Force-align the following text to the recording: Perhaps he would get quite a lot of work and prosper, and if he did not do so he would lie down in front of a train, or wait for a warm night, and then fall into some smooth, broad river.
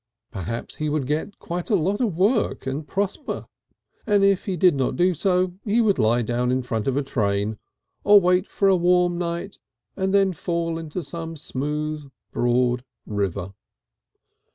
Perhaps 0.31 0.77
he 0.77 0.89
would 0.89 1.05
get 1.05 1.37
quite 1.37 1.69
a 1.69 1.75
lot 1.75 2.01
of 2.01 2.17
work 2.17 2.65
and 2.65 2.87
prosper, 2.87 3.45
and 4.07 4.23
if 4.23 4.45
he 4.45 4.57
did 4.57 4.73
not 4.73 4.95
do 4.95 5.13
so 5.13 5.53
he 5.63 5.79
would 5.79 5.99
lie 5.99 6.23
down 6.23 6.51
in 6.51 6.63
front 6.63 6.87
of 6.87 6.97
a 6.97 7.03
train, 7.03 7.59
or 8.03 8.19
wait 8.19 8.47
for 8.47 8.67
a 8.67 8.75
warm 8.75 9.19
night, 9.19 9.59
and 9.95 10.11
then 10.11 10.33
fall 10.33 10.79
into 10.79 11.03
some 11.03 11.35
smooth, 11.35 12.09
broad 12.31 12.83
river. 13.05 13.53